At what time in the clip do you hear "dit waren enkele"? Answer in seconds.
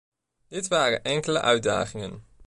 0.47-1.41